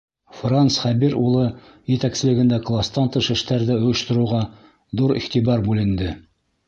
Франс 0.35 0.77
Хәбир 0.83 1.17
улы 1.23 1.43
етәкселегендә 1.91 2.59
кластан 2.69 3.11
тыш 3.17 3.29
эштәрҙе 3.35 3.77
ойоштороуға 3.77 4.41
ҙур 5.03 5.15
иғтибар 5.21 5.67
бүленде. 5.69 6.11